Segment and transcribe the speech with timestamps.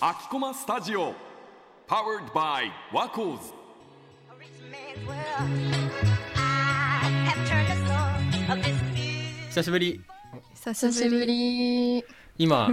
[0.00, 1.14] 秋駒スタジオ
[1.88, 3.52] Powered by ワコーズ
[9.48, 10.00] 久しぶり。
[10.54, 12.04] 久久しぶり。
[12.38, 12.68] 今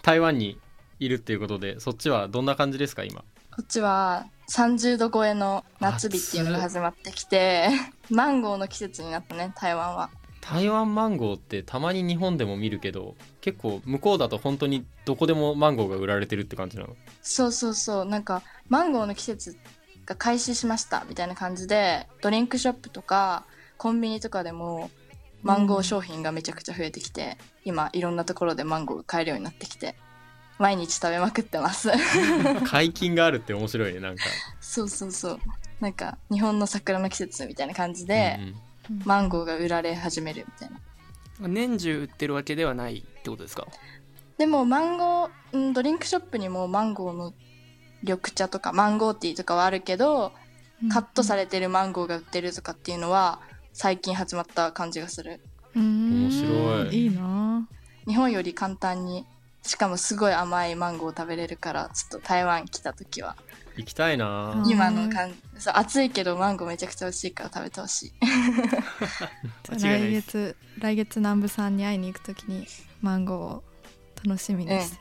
[0.00, 0.58] 台湾に
[0.98, 3.20] いるっていうことでそっちはどんな感じですか今？
[3.54, 7.68] こっちは30度超えの夏日っていうのが始まってきて
[8.08, 10.08] マンゴーの季節になったね台湾は
[10.42, 16.96] 台湾マンゴーってたまに日本でも見るけど結構向こうだと本当にどこでもマンゴーが売られてるって感じなの？
[17.22, 18.04] そうそうそう。
[18.04, 19.56] なんかマンゴーの季節
[20.04, 23.44] が開始しましたみたいな感じでドリンクショップとか
[23.78, 24.90] コンビニとかでも
[25.42, 29.94] マンゴー商品がめちゃくちゃ増えてきて、今いろんなところでマンゴーが買えるようになってきて
[30.58, 31.90] 毎日食べまくってます。
[32.66, 34.24] 解禁があるって面白いねなんか。
[34.60, 35.40] そうそうそう。
[35.80, 38.54] なんか日本の桜の季節みたいな感じで、うんうん
[39.04, 40.70] マンゴーが売られ始めるみたい
[41.40, 41.48] な。
[41.48, 43.66] 年中売ってるわけではないってことですか？
[44.38, 47.32] でもマンゴー、うん、ドリンクショップにもマンゴーの
[48.02, 50.32] 緑茶とかマンゴーティーとかはあるけど、
[50.90, 53.40] カットされてるマンゴーが売ってるとかっていうのは
[53.72, 55.40] 最近始まった感じがする。
[55.74, 57.04] 面白い。
[57.04, 57.68] いいな。
[58.06, 59.24] 日本より簡単に
[59.62, 63.36] しかもすごい甘いマンゴーを食べれるからちょっと台湾来た時は
[63.76, 64.52] 行きたいな。
[64.52, 64.70] うん。
[64.70, 68.12] 今の感じそう暑いけどマンゴーめちゃくちゃ美味しいから食べてほしい。
[69.80, 72.66] 来月来月南部さんに会いに行くときに
[73.00, 73.64] マンゴーを
[74.26, 74.96] 楽しみにして、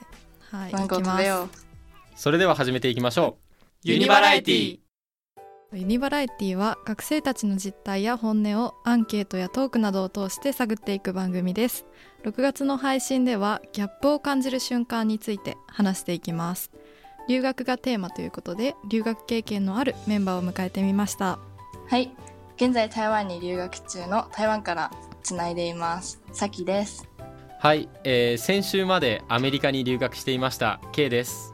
[0.51, 1.49] はいマンゴ行きますー食べよう。
[2.15, 3.37] それでは始めていきましょ
[3.83, 4.79] ユニバラエティ。
[5.73, 11.85] ユニバラエティは学生たちの実態や本音をアンケートやトークなどを通して探っていく番組です。
[12.23, 16.71] 6月の配信ではギャップを感じる瞬間について話していきます
[17.31, 21.39] 留学がテーマということで留学経験のあるメンバーを迎えてみました。
[21.87, 22.11] はい。
[22.57, 24.91] 現在台湾に留学中の台湾から
[25.23, 26.21] つないでいます。
[26.33, 27.07] さきです。
[27.17, 27.23] う
[27.61, 30.81] はい、えー先週までアメリカに留学していました。
[30.91, 31.53] K です。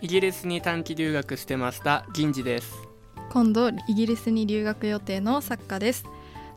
[0.00, 2.06] イギリスに短期留学してました。
[2.14, 2.72] 銀次です。
[3.32, 6.04] 今度イギリスに留学予定の作家です。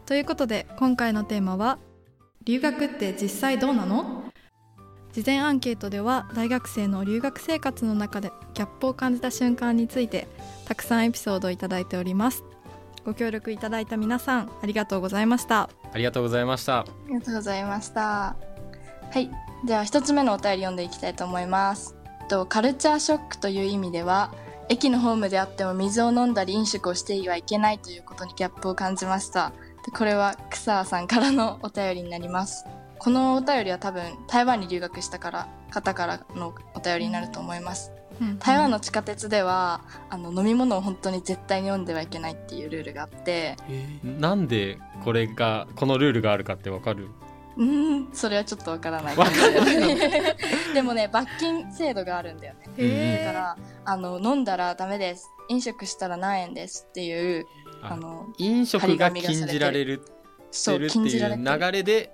[0.05, 1.79] ということで今回のテーマは
[2.43, 4.18] 留学って実際どうなの？
[5.19, 10.27] 事前アンケートでは大学生の留学生活の中でギャップを感じた瞬間について
[10.65, 12.43] たくさんエピソードをいただいております
[13.03, 18.35] ご協力いただいた皆さんありがとうございましたありがとうございましたありがとうございました。
[19.11, 19.29] はい。
[19.65, 21.95] では一つ目のお便り読んでいきたいと思います。
[22.27, 24.31] とカルチャーショックという意味では、
[24.69, 29.51] 駅のホームであっても水を飲んだり飲食をしてはいけないということにギャップを感じました。
[29.83, 32.65] でこれは草さんからのお便りになります。
[32.99, 37.91] このお便りは多分台湾に留学したから方からのお便りになると思います。
[38.39, 43.55] 台湾の地下鉄ではあの飲み物を本当に絶対に飲んではいけないっていうルールがあって、
[44.03, 47.07] なんでこれがこのルールがあるかってわかる？
[47.57, 49.15] うーん、それはちょっとわからない。
[49.17, 49.31] わか
[50.73, 52.67] でもね、罰金制度があるんだよね。
[52.77, 55.29] へだから、あの、飲んだらダメです。
[55.49, 57.45] 飲食したら何円ですっていう、
[57.81, 60.01] ああの、飲食が禁じられる
[60.51, 61.59] そう、てるって禁じいうられてる。
[61.59, 62.11] 流れで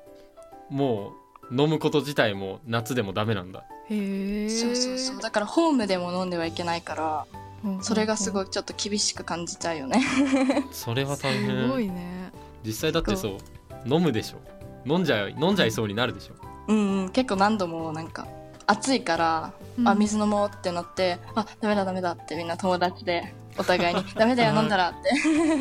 [0.70, 1.14] も
[1.52, 3.66] う飲むこと自体も夏でもダメなんだ。
[3.90, 5.22] へえそうそうそう。
[5.22, 7.26] だから、ホームでも飲んではいけないから、
[7.64, 10.00] うんそれがすごいいちょっと厳しく感じちゃうよね。
[10.72, 11.96] それは大すごい変。
[11.96, 12.32] ね
[12.64, 13.38] 実際だってそう
[13.86, 14.38] 飲むでしょ。
[14.86, 16.34] 飲んじゃい飲んじゃいそうになるでしょ。
[16.68, 18.28] うんうん、結構何度もなんか、
[18.68, 19.88] 暑いから、うん。
[19.88, 25.10] あ、水飲もうってなって、あ、ダメだダメだってみんな友達で、お互いに、 ダメだよ飲んだらって。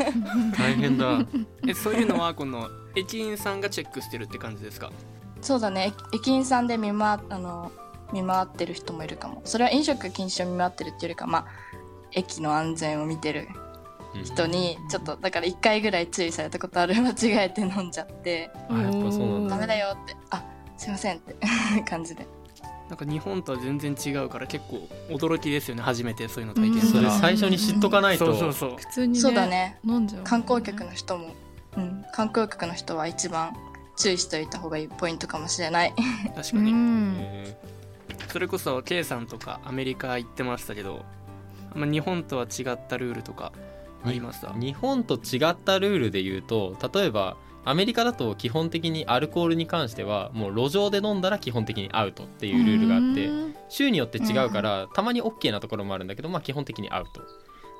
[0.56, 1.20] 大変だ。
[1.66, 4.90] えそういうのはこの駅員さんがチェックしてるって感じですか？
[5.40, 5.92] そうだね。
[6.12, 7.70] 駅駅員さんで見回あの
[8.12, 9.42] 見回ってる人もいるかも。
[9.44, 11.46] それは飲食禁止を見回ってるっていうよりかまあ
[12.12, 13.48] 駅の安全を見てる
[14.24, 19.54] 人にちょっとだから1回ぐらい注意されたことある間違えて飲んじゃってあやっぱそうなんだ。
[19.56, 20.44] ダメだよってあ
[20.76, 21.34] すいませんって
[21.88, 22.26] 感じで。
[22.88, 26.80] なんか日本とは全然違うから結構驚きですよね初めてそういうの体験うん。
[26.80, 28.26] それしたら最初に知っとかないと。
[28.26, 28.76] そうそうそう。
[28.78, 29.20] 普通にね。
[29.20, 31.28] そうだね飲んじゃう観光客の人も、
[31.76, 33.52] うん、観光客の人は一番
[33.96, 35.94] 注意しておいた方がいいポイントかもしれない。
[36.34, 37.14] 確かに、うん。
[37.18, 37.56] へ
[38.28, 41.04] それこそ K さんとかアメリカ行ってましたけど
[41.76, 43.52] 日本とは違ったルールとか
[44.04, 44.48] ありました？
[44.48, 53.54] ー日本と違ったルールで言うと例えばアメリカだと基本的にアルコールに関してはもう路上で飲んだら基本的にアウトっていうルールがあってうん。
[53.68, 57.22] 州によって違うからたまに OK なところもあるんだけどまあ基本的にアウト。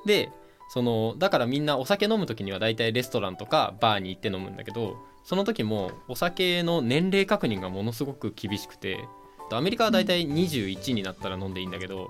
[0.05, 0.31] で
[0.67, 9.05] そのだからみんなお酒飲む時には大体レストランとかバーに行って飲むんだけどその時もお酒の年齢確認がものすごく厳しくて
[9.51, 12.09] アメリカは大体21になったら飲んでいいんだけど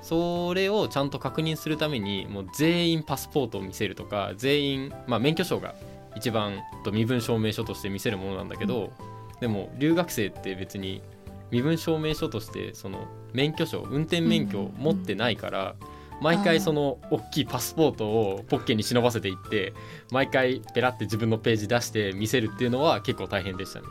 [0.00, 5.74] それをちゃんと確認するためにもう全員パスポートを見せるとか全員、まあ、免許証が
[6.16, 8.92] 一番と身分証明書として見せるものなんだけど
[9.40, 11.02] でも留学生って別に
[11.50, 15.74] 身分証明書としてその免許証運転免許を持ってないから、
[16.20, 19.72] 毎回その大きいパスポートをポッケに忍ばせていって
[20.10, 23.86] 毎回ペラって自分のページ出して見せるっていうのは結構大変でしたね。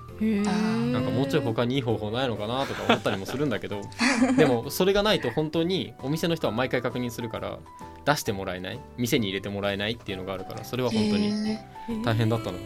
[0.91, 3.81] なんかもうちょい他にいい方法ないのかなとか思ったりもするんだけど
[4.37, 7.59] でもそれがないと本当にお店の人は毎回確認するから
[8.05, 8.79] 出してもらえない？
[8.97, 11.59] 店に入れてもらえないっていうのがあるからそれは本当にへ
[12.03, 12.57] 大変だったの。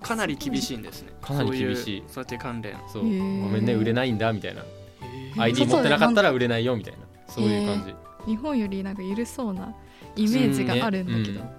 [0.00, 1.12] かなり厳しいんですね。
[1.20, 1.84] かなり厳しい。
[1.84, 2.76] そういうそうやって関連。
[2.92, 3.02] そう。
[3.04, 4.62] ごめんね売れないんだみたいな。
[4.62, 4.64] へ
[5.40, 6.98] ID 持ってなかったら売れないよみたいな。
[7.28, 7.94] そういう感じ
[8.26, 9.74] 日本よりなんか緩そうな
[10.16, 11.50] イメージがあるんだけど、うん。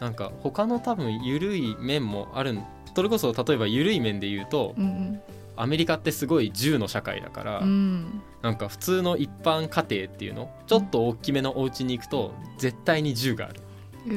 [0.00, 2.64] なんか他の多分緩い面もあるん
[2.94, 5.20] それこそ例えば緩い面で言うとうん
[5.54, 7.66] アメリカってすごい銃の社会だから、うん。
[7.66, 13.60] うんなんか普通の一般家庭っていうのちょっと大きめのお家に行くと絶対に銃がある。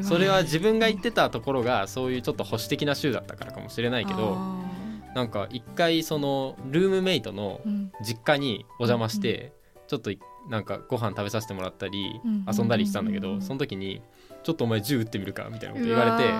[0.04, 4.66] それは自分が行ってたところがそういうちょっと保守的な州だったからかもしれないけどあ
[5.14, 7.62] なんか一回そのルームメイトの
[8.04, 9.54] 実家にお邪魔して
[9.88, 10.20] ちょっとい
[10.50, 14.02] なんかご飯食べさせてもらったりうん遊んだりしたんだけどうんその時に
[14.44, 16.34] 「ちょっとお前銃撃ってみるか」みたいなこと言われて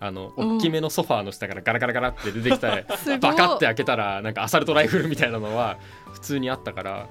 [0.00, 2.84] あの大きめのソファーの下からガラガラガラって出てきた ら
[3.20, 5.76] バカって開けたらなんかアサルトライフルみたいなのは
[6.12, 7.06] 普通にあったから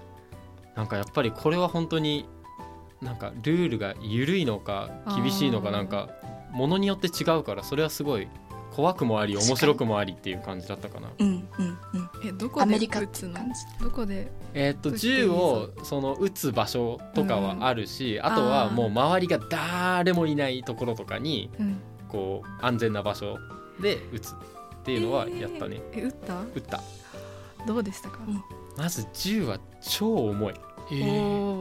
[0.75, 2.25] なんかやっぱりこれは本当に
[3.01, 6.09] なんかルールが緩いのか厳しいのかなんか
[6.51, 8.27] ものによって違うからそれはすごい
[8.77, 11.09] 怖くもあり面白くもありっていう感じだったかな。
[11.17, 12.09] うんうんうん。
[12.23, 13.33] えどこでアメリカっ撃つの？
[13.33, 13.83] て感じ？
[13.83, 14.31] どこで？
[14.53, 21.79] えーっと銃をその撃つ場所とかはあるし、あとはもう周りが誰もいないところとかにうん。
[22.07, 23.39] こう安全な場所
[23.81, 24.35] で撃つっ
[24.83, 26.39] ていうのはやったね、え撃った？
[26.55, 26.81] 撃った。
[27.65, 28.43] どうでしたか、うん。
[28.77, 30.53] まず銃は超重い。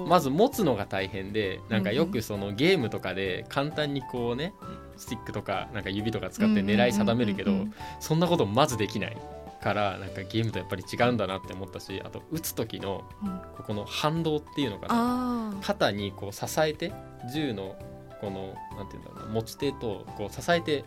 [0.07, 4.55] まず持つのが大変でなんかよくそのゲームとかで簡単にこうね
[4.97, 9.17] スティックとかなんか指とか使って狙い定めるけどうんうんうんそんなことまずできない
[9.63, 13.41] からなんかゲームとやっぱり違うんだなって思ったしあと撃つ時のうん。
[13.57, 14.95] ここの反動っていうのかな。
[14.95, 15.61] あー。
[15.61, 16.93] 肩にこう支えて
[17.33, 17.77] 銃の
[18.21, 20.85] このなんていうんだろうな持ち手とこう支えて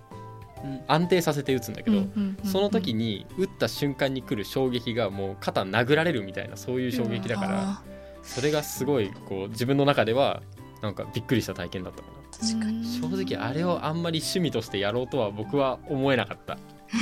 [0.64, 7.84] うん安定させて撃つんだけど、うんうんうんうんその時に撃った瞬間に来る衝撃がもう肩殴られるみたいなそういう衝撃だからあ
[8.24, 10.42] それがすごいこう自分の中では
[10.82, 13.02] なんかびっくりした体験だったかー確かに。
[13.02, 16.58] な正直あれをあんまり趣味としてやろうとは僕は思えなかった。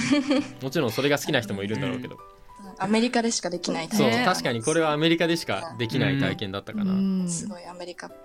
[0.61, 2.17] もちろんそれが好きな人もいるんだろうけど。
[2.79, 7.27] アメリカでしかできないそうね確かにこれはアメリカでしかできない体験だったかな、うん。
[7.27, 8.19] すごいアメリカっぽい。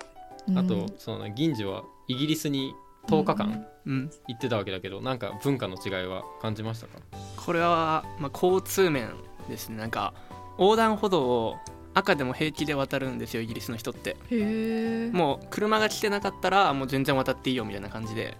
[0.49, 0.57] うん。
[0.59, 2.73] あとそうね銀次はイギリスに
[3.07, 4.11] 10日間うん。
[4.27, 6.99] 行ってたわけだけどなんか文化の違いは感じましたか？
[7.37, 9.09] これは、まあ、交通面
[9.49, 9.77] ですね。
[9.77, 10.13] なんか
[10.59, 11.55] 横断歩道を
[11.93, 14.11] 赤でも平気で渡るんですよイギリスの人って。
[14.11, 18.37] へえもう車が来てなかったらもう全然渡っていいよみたいな感じで。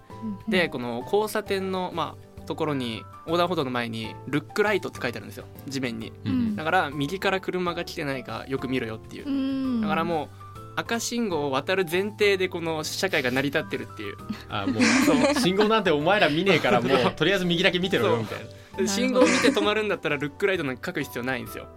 [0.48, 6.12] でこの交差点のまあところに横断歩道の前にルックライトって書いてあるんですよ地面に。
[6.24, 6.56] うん。
[6.56, 9.28] だから右から車が来てないかよく見ろよっていう。
[9.28, 9.80] うん。
[9.80, 10.44] だからもう
[10.76, 14.16] 赤信号を渡る前提でこの社会が成り立ってるっていう。
[14.48, 18.44] あもう信号なんてお前ら見ねえからもうとりあえず右だけ見てろよみたいな。
[18.78, 21.68] で信号を見て止まるんだったらルックライトなんか書く必要ないんですよ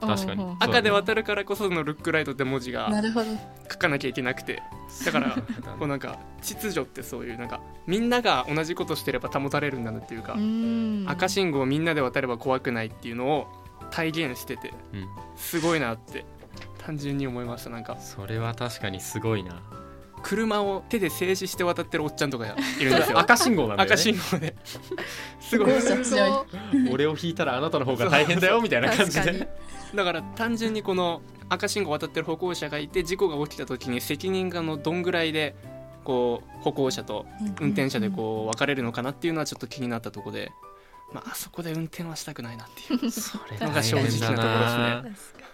[0.00, 0.56] 確かに。
[0.60, 2.90] 赤で渡るからこそのルックライトって文字が
[3.70, 4.62] 書かなきゃいけなくて。
[5.04, 5.30] だから
[5.78, 11.04] こうなんか秩序ってそういうなんかみんなが同じことしてれば保たれるんだなっていうかうん。
[11.08, 13.46] 赤信号をみんなで渡れば怖くないっていうのを
[13.90, 15.08] 体現しててうん。
[15.36, 16.24] すごいなって
[16.78, 17.96] 単純に思いましたなんか。
[17.98, 19.62] それは確かにすごいな
[20.24, 23.18] 車を手で静止して渡ってるおっちゃんとかいるんですよ。
[23.18, 24.56] 赤信号なんだよ赤ね信号で。
[25.38, 25.70] すごい。
[26.90, 29.38] 俺を引いたらあなたの方が大変だよみたいな感じ確かに。
[29.40, 29.48] で
[29.94, 35.54] だから単純にこの赤信号を渡ってる歩行者がいて事故が起きた時に責任がのどんぐらいで
[36.04, 37.26] こう歩行者と
[37.60, 40.52] 運転者でこう分かれるのかなっていうのはちょっと気になったところで、
[41.12, 45.44] まああそこで運転はしたくないなっていうそれのが正直なところですね。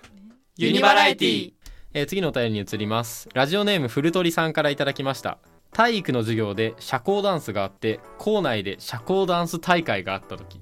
[0.56, 1.52] ユニバラエティ
[1.92, 3.28] えー次のお便りに移ります。
[3.34, 5.38] ラジオネームフルトリさんからいただきました。
[5.72, 10.60] 体育の授業で社交ダンスがあって校内で社交ダンス大会があった時。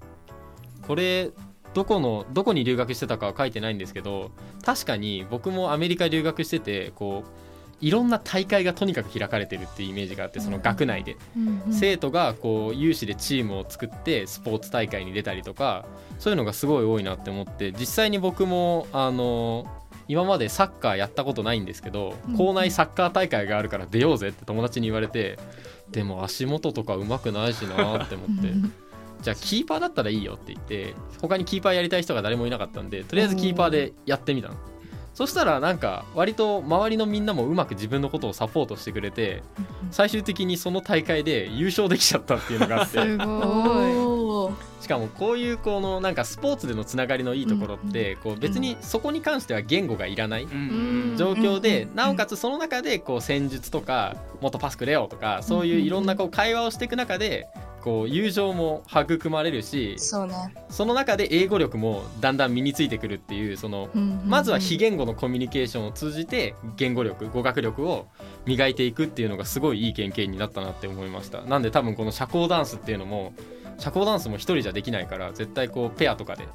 [0.87, 1.31] これ
[1.75, 4.31] どこのどこに留学してたかは書いてないんですけど
[4.65, 11.19] 確かに僕もアメリカ留学しててこういろんな大会がとにかく開かれてるっていうイメージがあってその学内で。
[11.37, 11.75] うんうん。
[11.75, 15.85] 生徒がこう有志でチームを作ってスポーツ大会に出たりとか
[16.19, 19.67] そういうのがすごい多いなって思って実際に僕もあの
[20.09, 22.37] 今までサッカーやったことないんですけどうん。
[22.37, 25.39] 校内サッカー大会があるから出ようぜって友達に言われて
[25.91, 28.53] でも足元とか上手くないしなって思って。
[29.21, 34.55] じゃあキーパーだったらいいよって言って他にキーパーやりたい人が誰もいなかったんでとりあえずキーパーでやってみたの。
[35.19, 39.43] そしたらなんか割と周りのみんなもうまく自分のことをサポートしてくれて
[39.91, 43.01] 最終的にその大会で優勝できちゃったっていうのがあって。
[43.03, 43.27] すごい。
[43.27, 51.97] おーしかもこういうこのなんかスポーツでのつながりのいいところってこう別にそこに関しては言語がいらないうん状況でうん。
[51.97, 57.49] なおかつその中でこう戦術とかもっとパスくれよとかそういういろんなこう会話をしていく中で
[57.89, 60.55] こう友情も育まれるしそうね。
[60.69, 63.89] その中で英語力もだんだん身についてくるっていうその
[64.27, 68.07] まずは非言語のコミュニケーションを通じて言語力語学力を
[68.45, 71.41] 磨いていくっていうのがすごいいい経験になったなって思いました。
[71.41, 73.33] なんで多分この社交ダンスっていうのも
[73.79, 76.47] 社交ダンスも一人じゃできないから絶対こうペアとかで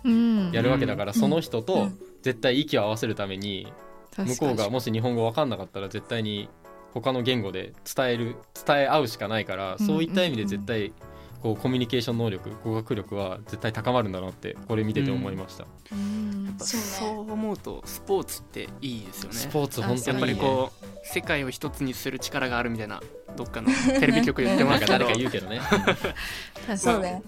[0.51, 1.15] やるわけだから、ん。
[1.15, 1.99] その人とうん。
[2.21, 3.73] 絶対息を合わせるために
[4.17, 6.47] 向こうがもし日本語分かんなかったら絶対に
[6.93, 8.35] 他の言語で伝える
[8.65, 9.85] 伝え合うしかないから、うん。
[9.87, 10.93] そういった意味で絶対
[11.43, 16.00] こうコミュニケーション能力語学力は絶対高まるんだなってこれ見てて思いました、そう
[16.47, 16.55] ね。
[16.57, 19.35] そう思うとスポーツっていいですよね。
[19.35, 23.01] スポーツ本当やっぱにいいねりこう世界を一つにする力があるみたいな
[23.35, 23.67] どっかの
[24.00, 25.00] テレビ局言ってなんかますけど。
[25.00, 25.59] 誰か言うけどね。
[26.77, 27.21] そうね。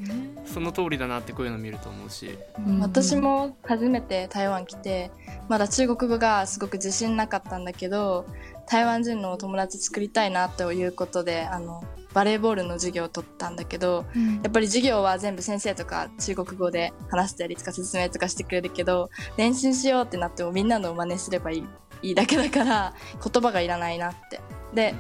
[0.46, 2.38] その通りだなってこういうの見ると思うし。
[2.80, 5.12] 私も初めて台湾来て
[5.50, 8.26] まだ中国語がすごく自信なかったんだけど
[8.68, 14.06] 台湾人のお友達作りたいなということであのバレーボールの授業を取ったんだけど
[14.42, 21.64] やっぱり授業は全部先生とか中国語で話したりとか説明とかしてくれるけど練習しようってなってもみんなの真似すればいい
[22.02, 22.94] いいだけだから
[23.24, 24.40] 言葉がいらないなって。
[24.74, 24.96] で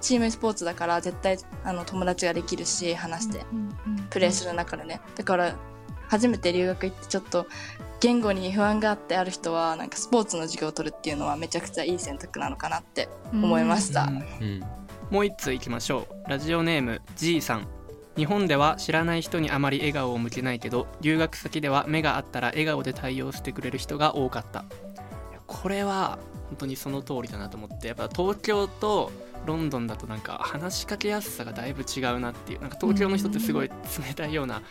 [0.00, 3.44] チームスポーツだから絶対あの友達ができるし話して
[4.10, 5.00] プレーする中でね。
[5.16, 5.56] だから
[6.08, 7.46] 初めて留学行ってちょっと
[8.00, 14.16] 言語に不安があってある人はなんかスポーツの授業を取るっていうのはめちゃくちゃいい選択なのかなって思いました、うん。
[14.16, 14.64] うん。
[15.10, 16.30] もう一通いきましょう。
[16.30, 17.68] ラジオネーム G さん。
[18.16, 24.60] 日本では知らない人にあまり笑顔を向けないけど留学先では目があったら笑顔で対応してくれる人が多かった。
[24.60, 24.64] い
[25.34, 29.12] やこれは本当にその通りだなと思ってやっぱ東京と
[29.48, 34.62] ロンドンだとなんか話しかけやすさがだいぶ違うなっていうなんか東京の人ってすごい冷たいような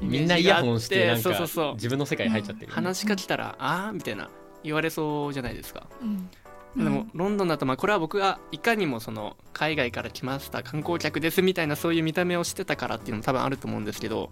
[0.00, 1.74] みんなイヤホンしてなんかそうそうそう。
[1.74, 4.30] 自分の世界に入っちゃってる、話しかけたら「ああ?」みたいな
[4.64, 5.86] 言われそうじゃないですか。
[6.00, 6.30] うん。
[6.74, 14.30] でもロンドンだとまあこれは僕がいかにもその海外から来ました観光客ですみたいなそういう見た目をしてたからっていうのも多分あると思うんですけど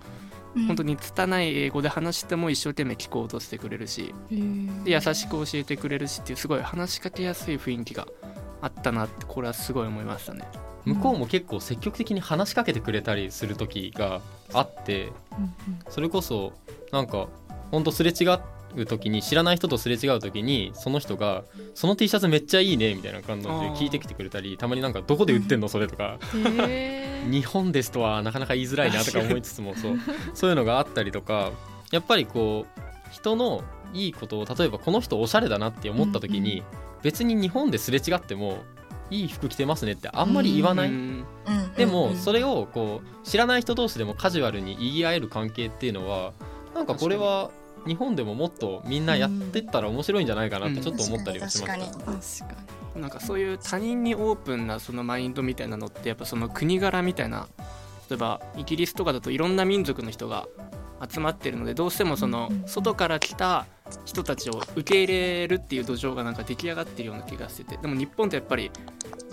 [0.56, 0.66] うん。
[0.66, 4.14] 本当に拙い英語で話しても一生懸命聞こうとしてくれるし
[4.84, 8.08] で優しく教えてくれるしっていうすごい話しかけやすい雰囲気が
[8.62, 10.44] あったなってこれはすごい思いましたね。
[10.84, 14.22] 向こうも結構積極的に話しかけてくれたりする時が
[14.54, 15.12] あって
[15.90, 16.54] それこそ
[16.90, 17.28] なんか
[17.70, 18.24] ほんとすれ違
[18.76, 25.68] う時に知らない人とすれ違う時にその人が「その T シャツめっちゃいいね」みたいな感じで聞いてきてくれたりたまになんか「どこで売ってんの？
[25.68, 26.18] それ」とか。
[26.32, 29.98] へ日本ですとはなかなか言いづらいなとか思いつつもそう。
[30.32, 31.50] そういうのがあったりとか
[31.90, 32.80] やっぱりこう
[33.12, 33.62] 人の
[33.92, 36.62] いいことを例えばこの人おしゃれだなって思った時に、
[37.02, 38.58] 別に日本ですれ違っても
[39.10, 40.94] いい服着てますねってあんまり言わない、うん。
[41.46, 41.72] うん。
[41.74, 42.10] でうんうん。
[42.10, 46.32] もそれをこう知らない人同士でもカジュアルに言い合える関係っていうのは
[46.74, 47.50] なんかこれは
[47.86, 51.86] 日本でももっとみんなやってったら面白いんじゃないかなってちょっと思ったりはしました。
[51.86, 52.18] 確かに。
[52.20, 52.60] 確か
[53.00, 57.48] なんかそういう他人にオープンなそのマインドみたいなのってやっぱその国柄みたいな
[58.08, 60.48] 例えばイギリスとかだといろんな民族の人が
[61.08, 62.68] 集まってるのでどうしてもそのうんうん。
[62.68, 63.66] 外から来た
[64.04, 67.76] 人たちを受け入れるっていう土壌がなんか出来上がってるような気がしてて。
[67.76, 68.70] でも日本ってやっぱり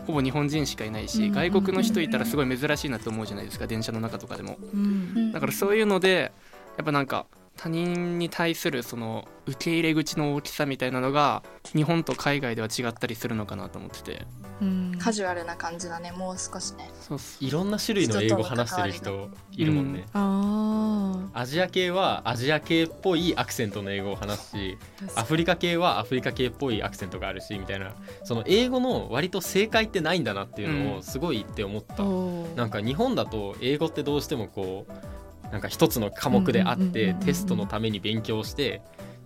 [0.06, 4.58] ほぼ日本人しかいないし外国の人いたらすごい珍しいなと思うじゃないですか電車の中とかでも。
[4.74, 4.78] にう
[5.20, 5.32] ん。
[5.32, 6.32] だからそういうので
[6.78, 7.26] やっぱなんか
[7.58, 11.42] 他人に対するその受け入れ口の大きさみたいなのが
[11.74, 14.26] 日本と海外では違ったりするのかなと思ってて。
[14.62, 14.96] うん。
[15.00, 16.90] カジュアルな感じだねもう少しね。
[17.02, 20.06] そういろんな種類の英語話してる人いるもんね。
[20.14, 24.78] あアジア系はアジア系っぽいアクセントの英語を話すし
[25.16, 27.96] アフリカ系はアフリカ系っぽいアクセントがあるしみたいな。
[28.24, 32.56] その英語の割と正解ってないんだなっていうのうんをすごい言って思った、おー。
[32.56, 35.17] なんか日本だと英語ってどうしてもこう
[35.52, 38.82] なんか一つの科目であってテストのために勉強して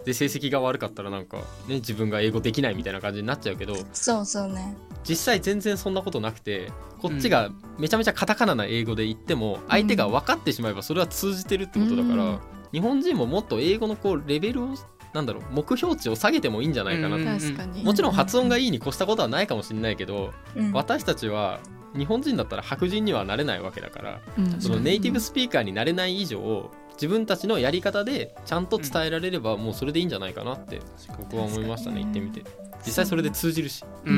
[0.06, 1.38] で成績が悪かったらなんか、
[1.68, 4.76] ね、自分が英語できないみたいな感じになっちゃうけどそうそうね。
[5.04, 7.50] 実際全然そんなことなくてこっちが
[7.80, 12.40] めちゃめちゃカタカナな英語で言っても相手が分かってしまえばそれは通じてるってことだから、うん。
[12.72, 14.70] 日本人ももっと英語のこうレベルを
[15.14, 17.40] なんだろう目標値を下げてもいいんじゃないかなって、うん。
[17.40, 17.84] 確かに。
[17.84, 20.72] もちろん発音がいいに越したことはないかもしれないけど、うん。
[20.72, 21.60] 私たちは
[21.96, 24.62] 日本人だったら白人にはなれないわけだからうん。
[24.62, 30.80] そのネイティブスピーカーになれない以上自分たちのやり方でちゃんと伝えられればもうそれでいいんじゃないかなって
[31.18, 32.44] 僕は思いましたね言ってみて。
[32.86, 33.84] 実際それで通じるし。
[34.06, 34.16] ううん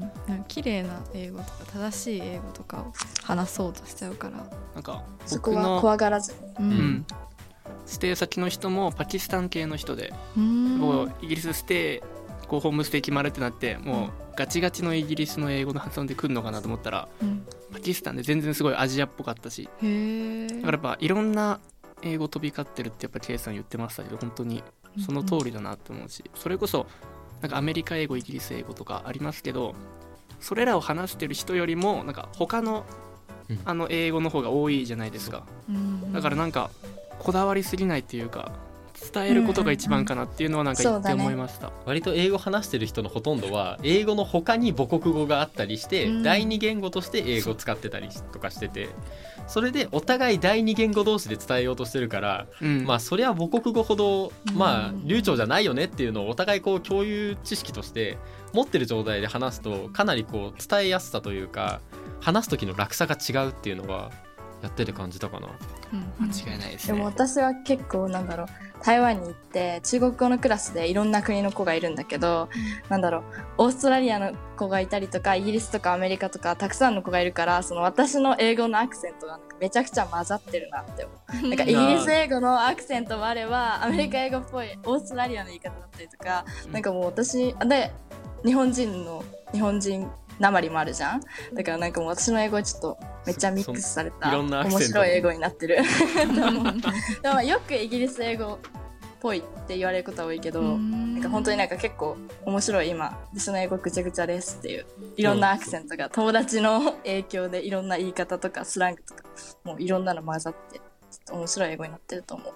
[0.00, 0.12] ん。
[0.28, 0.44] うん。
[0.48, 2.92] 綺麗な英語とか正しい英語とかを
[3.22, 4.44] 話そうとしちゃうから。
[4.74, 6.32] なんかそこは僕の怖がらず。
[6.58, 6.70] ううん。
[6.70, 7.06] ん
[7.84, 10.78] ステイ先の人もパキスタン系の人でうん。
[10.78, 11.96] もうイギリスステ
[12.44, 17.46] イこうホームステイ決まるってなってもうガチガチのイギリスの英語の発音で来るのかなと思ったらうん。
[17.72, 19.64] パキスタンで全然すごいアジアっぽかったし。
[19.64, 19.76] だか
[20.66, 21.60] らやっぱいろんな
[22.02, 24.62] 英語飛び交ってるってやっぱ K さん言ってましたけど本当に
[25.04, 26.86] その通りだなって思うしそれこそ
[27.40, 29.74] なんかアメリカ英語イギリス英語とかありますけど
[30.40, 32.84] それらを話してる人よりもなんか他の
[33.48, 33.60] うん。
[33.64, 35.44] あの英語の方が多いじゃないですか。
[35.68, 36.12] うん。
[36.12, 36.70] だからなんか
[37.18, 38.52] こだわりすぎないっていうか
[39.12, 46.22] 伝えることが一番かなっていうのはなんか言って思いました、割と英語話してる人のほとんどは英語の他に母国語があったりして、うん。
[46.22, 48.88] 第二言語として英語を使ってたりとかしてて
[49.46, 52.84] それでお互い第二言語同士で伝えようとしてるから、うん。
[52.84, 58.18] まあそりゃ母国語ほどまあうん流暢じゃないよねっていうのをお互いこう共有知識として
[58.52, 61.80] 持ってる状態で話すとかなりこう伝えやすさというか
[62.20, 64.10] 話す時の楽さが違うっていうのは
[64.62, 65.48] やってて感じたかな。
[65.92, 66.28] うん。
[66.28, 68.46] 間違いないですでもね私は結構なんだろう
[68.84, 72.48] 台湾に行って中国語のクラスでいろんな国の子がいるんだけど、
[72.88, 73.22] なんだろう
[73.58, 81.14] オーストラリアの子がいたりとかイギリスとかアメリカとかたくさんの子がいるからその私の英語のアクセントがなんかめちゃくちゃ混ざってるなって思
[81.44, 81.48] う。
[81.48, 86.72] なんかイギリス英語のアクセントもあればアメリカ英語っぽいオーストラリアの言い方だったりとか、うん。
[86.72, 87.92] なんかもう私で
[88.44, 91.20] 日本人の日本人なまりもあるじゃん。
[91.54, 95.78] だからなんかもう私の英語はちょっとめっちゃミックスされた面白い英語になってる。
[97.22, 98.58] でもよくイギリス英語っ
[99.20, 101.02] ぽいって言われることは多いけど、うん。
[101.14, 104.86] なんか本当になんか結構面白い今私の英語ぐちゃぐちゃですっていう
[105.16, 109.22] いろんなアクセントが友達の影響でいろんな言い方とかスラングとか
[109.62, 110.80] もういろんなの混ざって
[111.12, 112.52] ちょっと面白い英語になってると思う。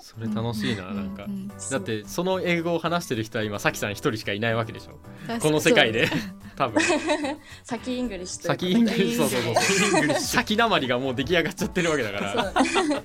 [0.00, 1.24] それ楽しいな、なんか。
[1.24, 1.28] う。
[1.28, 4.98] んだってその英語を話してる人は今さきさん一人しかいないわけでしょ。
[5.40, 6.08] この世界で。
[6.56, 6.82] 多分。
[7.62, 9.16] さきイングリッシュさきイングリッシュ。
[9.18, 12.52] そうそうそうさきなまりがもう出来上がっちゃってるわけだから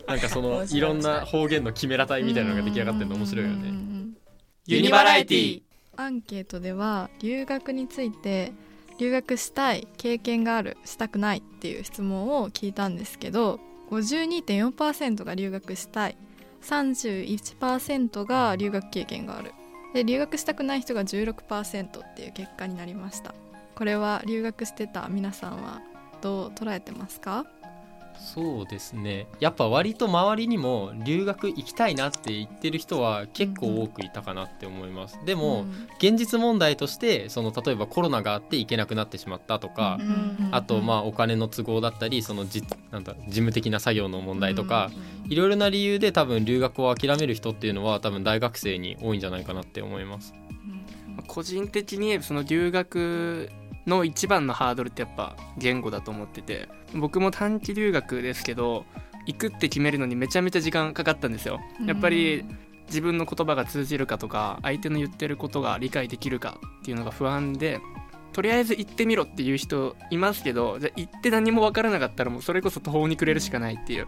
[0.08, 4.18] なんかそのいいろんな方言のキメラ体みたいなのが出来上がってるの面白いよねうんうんうん
[4.66, 5.62] ユニバラエティ
[5.96, 8.54] アンケートでは留学について
[9.00, 13.60] 留学したい経験があるしたくないっていう質問を聞いたんですけど
[13.94, 16.18] 52.4%が留学したい。
[16.62, 19.52] 31%が留学経験がある。
[19.94, 23.36] で留学したくない人が16%っていう結果になりました。
[23.76, 25.82] これは留学してた皆さんは
[26.22, 27.46] どう捉えてますか？
[28.18, 29.28] そうですね。
[29.40, 35.20] やっぱ割と周りにも留学行きたいなって言ってる人は結構多くいたかなって思います。
[35.26, 35.88] でも、ん。
[35.98, 40.50] 現実問題としてその例えばコロナがあって行けなくなってしまったとか、うん。
[40.52, 44.92] あとまあお金の都合だったりそのじなんだ事務的な作業の問題とか、
[45.30, 50.34] いろいろな理由で多分留学を諦める人っていうのは多分大学生に多いんじゃないかなって思います。
[51.28, 53.50] 個人的にその留学
[53.86, 58.86] の一番のハードルってやっぱ言語だと思ってて僕も短期留学ですけど
[59.26, 61.60] 行くって決めるのにめちゃめちゃ時間かかったんですよ。
[61.86, 62.46] やっぱり
[62.88, 67.80] 自分の言葉が通じるかとか相手の言ってることが理解できるかっていうのが不安で
[68.34, 74.08] とりあえず行ってみろっていう人いますけどじゃあ行って何も分からなかったらもうそれこそ途方に暮れるしかないっていう。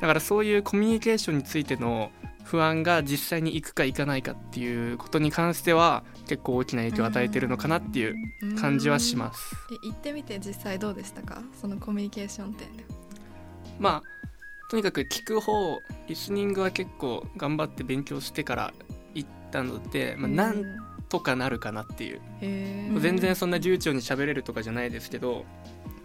[0.00, 2.10] だからそういうコミュニケーションについての
[2.42, 8.14] 不安が実際に行くか行かないかっていうことに関しては結構大きな影響を与えてるのかなっていう
[8.58, 9.54] 感じはします。
[9.70, 11.42] え行ってみて実際どうでしたか？
[11.60, 12.84] そのコミュニケーション点で。
[13.78, 14.02] まあ
[14.70, 18.72] とにかく聞く方リスニングは結構頑張って勉強してから
[19.14, 20.62] 行ったので、まあ、なん
[21.10, 22.20] とかなるかなっていう。
[23.00, 25.44] 全然そんな流暢に喋れるとかじゃないですけど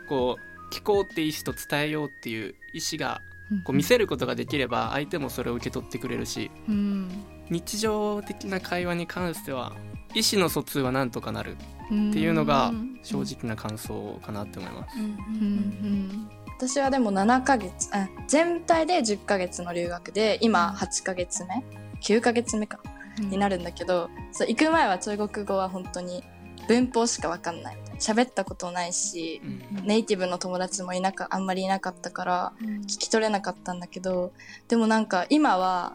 [0.09, 3.21] こう聞こうって意思と伝えようっていう意思が
[3.63, 7.09] こう見せることができれば相手もそれを受け取ってくれるしうん。
[7.49, 9.73] 日常的な会話に関しては
[10.15, 11.55] 意思の疎通はなんとかなる
[11.91, 12.99] うんっていうのがうん。
[13.03, 14.97] 正直な感想かなって思います。
[14.99, 21.63] うん私はでも7ヶ月あ全体で10ヶ月の留学で今8ヶ月目
[22.01, 22.79] ？9ヶ月目か。
[22.83, 26.23] うんになるんだけど、そう行く前は中国語は本当に
[26.67, 27.78] 文法しか分かんない。
[27.99, 29.86] 喋ったことないしうん。
[29.86, 32.67] ネイティブの友達もいなかあんまりいなかったからうん。
[32.82, 34.34] 聞き取れなかったんだけど
[34.67, 35.93] でもなんか今は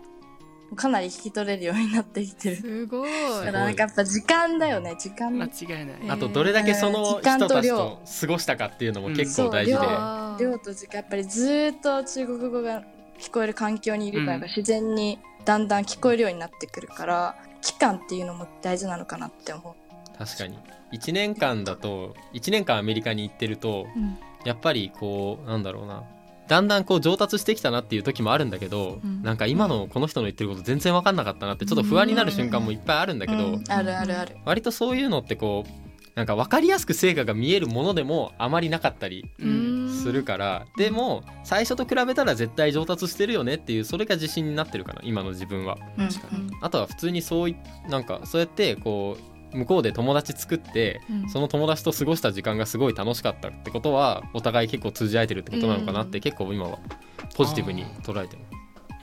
[0.76, 2.56] かなり聞き取れるようになってきてる。
[2.56, 3.10] すごい。
[3.10, 5.36] だからなんかやっぱ時間だよね時間。
[5.36, 5.98] 間違いない。
[6.02, 11.00] えーあとどれだけその時間人たちと過ごしたかっていうのも結構大事で、うん量と時間。
[11.00, 12.82] やっぱりずーっと中国語が
[13.18, 14.42] 聞こえる環境にいるから、うん。
[14.44, 20.18] 自然にだんだん聞こえるようになってくるから期間っていうのも大事なのかなって思う。
[20.18, 20.58] 確かに。
[20.92, 24.18] 1年間だと1年間アメリカに行ってるとうん。
[24.44, 26.04] やっぱりこうなんだろうな。
[26.48, 29.22] だんだんこう上達してきたなっていう時もあるんだけど、うん。
[29.22, 33.64] なんか今のこの人の言ってること全然分かんなかったなってちょっと不安になる瞬間もいっぱいあるんだけど、うん。
[33.68, 34.36] あるあるある。
[34.44, 39.59] 割とそういうのってこうなんか分かりやすく成果が見えるものでもあまりなかったりうん
[40.00, 45.78] するから、でも最初と比べたら絶対上達してるよねっていうそれが自信になってるかな今の自分は。
[45.98, 46.50] うん確かに。
[46.60, 47.56] あとは普通にそうい
[47.88, 49.16] なんかそうやってこ
[49.52, 51.30] う向こうで友達作ってうん。
[51.30, 56.78] その友達と過ごした時間がすごい楽しかったってことはお互い結構通じ合えてるってことなのかなって結構今は
[57.36, 58.60] ポジティブに捉えてます。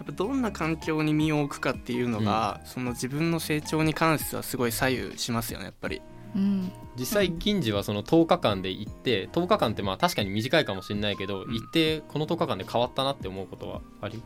[0.07, 6.01] ぱどんな環境に身を置くかっていうのが、その自分の成長に関してはすごい左右しますよねやっぱり
[6.35, 6.71] うん。
[6.97, 11.53] 実際近時はその10日間で行って10日間ってまあ確かに短いかもしれないけど、うん。
[11.53, 14.21] 行ってこの10日間で変わったなって思うことはあり？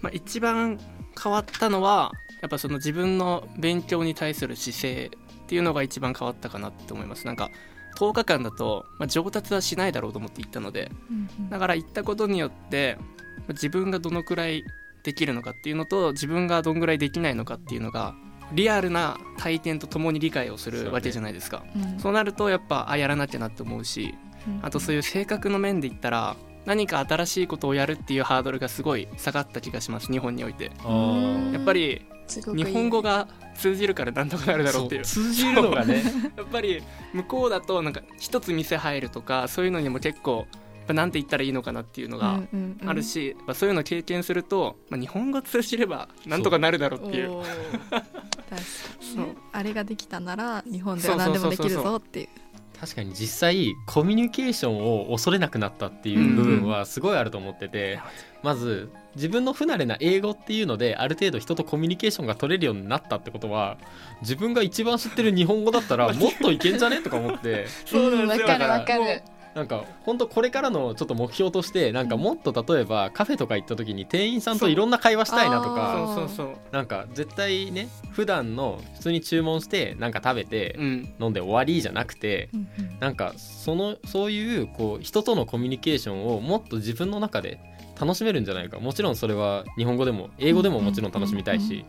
[0.00, 0.78] まあ、一番
[1.20, 7.26] 変わったのはやっぱその自分の勉強に対する姿勢っていうのが一番変わったかなって思います。
[7.26, 7.50] なんか
[7.96, 11.48] 10日間だと、まあ、上達はしないだろうと思って行ったのでうん。
[11.48, 13.04] だから行ったことによってま
[13.50, 14.64] あ自分がどのくらい
[15.04, 18.14] できるのかっていうのと自分がどんぐらいできないのかっていうのが
[18.54, 21.64] リアルな体験とともに理解をするわけじゃないですか。
[21.76, 21.98] うん。
[21.98, 24.14] そうなるとやっぱあやらなきゃなって思うし
[24.62, 30.70] あとそういう性格の面で言ったら何か新しいことをやるっていうハードルがすごい下がった気がします日本において。
[30.88, 31.52] ん。
[31.52, 35.02] やっぱり日本語が通じるからなんとかなるだろうっていう。
[35.02, 36.02] 通じるのがね。
[36.36, 40.46] やっぱり向こうだとなんか一つ店入るとかそういうのにも結構
[40.92, 42.40] なんて言ったらいいのかなっていうのが
[42.84, 47.42] あるし、まあ、そういうのを経験すると、まあ、日本語通じればなんとかなるだろうっていう
[48.50, 52.28] おー確かにねあれができたなら日本でそうそうは何でもできるそうそうぞっていう。
[52.80, 58.00] 確かに実際コミュニケーションを恐れなくなったっていう部分はすごいあると思ってて、
[58.42, 63.78] まず自分の不慣れな英語っていうのである程度人とコミュニケーションが取れるようになったってことは
[64.22, 67.00] 自分が一番知ってる日本語だったらもっといけんじゃね？
[67.00, 67.66] とか思って。
[67.86, 68.46] そうなんですよ。
[68.48, 69.22] わかる
[69.54, 76.56] なんか本当これからのちょっと目標としてなんかもっと例えばカフェとか行った時に店員さんといろんな会話したいなとあかーそうそうそう。
[76.72, 81.14] なんか絶対ね普段の普通に注文してなんか食べてうん。
[81.20, 82.98] 飲んで終わりじゃなくてうんうん。
[82.98, 87.60] なんかそのそういうこう人とのコミュニケーションをもっと自分の中で
[88.00, 88.80] 楽しめるんじゃないか。
[88.80, 91.84] もちろんそれは日本語でも英語でももちろん楽しみたいし。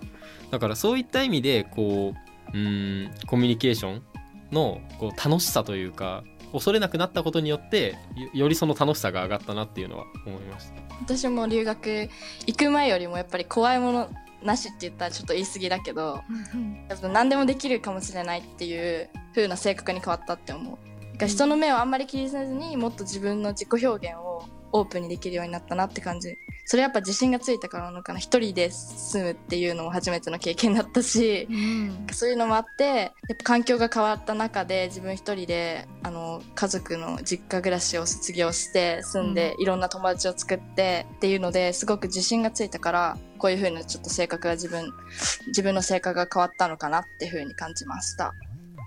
[0.52, 2.14] だからそういった意味でこ
[2.54, 4.04] ううーんコミュニケーション
[4.52, 6.24] のこう楽しさというか
[6.56, 10.82] 恐れなくなったことによってよよりその楽しさが上がったなっていうのは思いました。
[11.02, 12.10] 私も留学
[12.48, 14.10] 行く前よりもやっぱり怖いもの
[14.42, 16.22] なしって言ったらちょっと言い過ぎだけど
[16.54, 20.78] うんやっぱ何でもできるかもしれないっていう風な性格に変わったって思う。
[21.26, 24.44] 人の目をあんまり気にせずにもっと自分の自己表現を
[24.78, 26.38] オープンにできるようになったなって感じ。
[26.66, 28.20] それやっぱ自信がついたからなのかな。
[28.20, 44.92] 一人で住むっていうのも初めての経験だったし、うんそういうのもあって、やっぱ環境が変わった中で自分一人で、あの、家族の実家暮らしを卒業して住んで、いろんな友達を作ってっていうのですごく自信がついたから、こういう風なちょっと性格が自分、
[45.48, 48.34] 自分の性格が変わったのかなっていう風に感じました。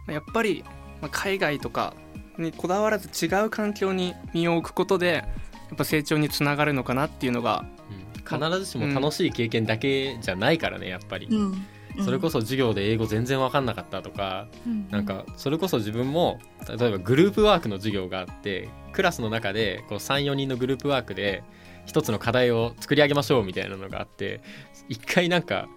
[0.09, 0.65] やっぱり、
[1.01, 1.95] まあ、海外とか
[2.39, 5.25] にこだわらず違う環境に身を置くことで
[5.69, 8.09] やっぱ成長につながるのかなっていうのがうん。
[8.29, 11.67] 必ずしも楽しい経験だけじゃないからねやっぱり、うん。
[12.05, 14.89] それこそ授業で英語全然分かんなかったとかうん。
[14.91, 21.43] なんかそれこそ自分も例えばグループワークの授業があってクラスの中でこう34人のグループワークで
[21.87, 24.43] 一つの課題を作り上げましょうみたいなのがあって
[24.91, 25.69] 一回なんか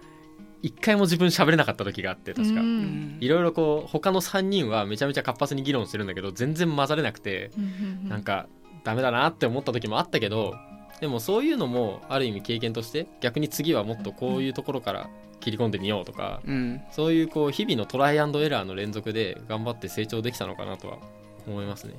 [0.60, 2.60] 一回も自分喋れなかった時があって確か。
[2.60, 3.16] うん。
[3.20, 8.08] いろいろこう他の3人はめちゃめちゃ活発に議論してるんだけど全然混ざれなくてうん。
[8.08, 8.46] なんか
[8.84, 10.54] ダメだなって思った時もあったけど
[11.00, 16.80] でもそういうのもある意味経験として逆に次はもっとこういうところから切り込んでみようとかうん。
[16.90, 20.98] そういうこう日々のトライアンドエラーの連続で頑張って成長できたのかなとは
[21.46, 21.94] 思いますね。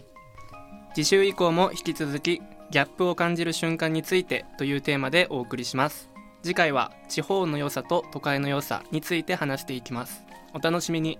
[0.95, 2.41] 次週以降も引き続き
[2.71, 6.09] ギャップを感じる瞬間についてというテーマでお送りします。
[6.41, 10.23] 次回は地方の良さと都会の良さについて話していきます。
[10.53, 11.19] お楽しみに